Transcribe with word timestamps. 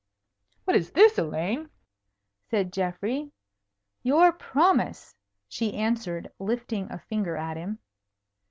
"What 0.65 0.75
is 0.75 0.93
this, 0.93 1.19
Elaine?" 1.19 1.69
said 2.49 2.73
Geoffrey. 2.73 3.31
"Your 4.01 4.31
promise!" 4.33 5.15
she 5.47 5.75
answered, 5.75 6.31
lifting 6.39 6.91
a 6.91 6.97
finger 6.97 7.37
at 7.37 7.55
him. 7.55 7.77